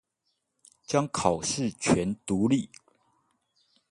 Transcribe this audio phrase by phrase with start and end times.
[0.87, 2.71] 將考試權獨立